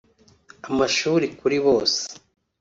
[0.69, 2.01] amashuri kuri bose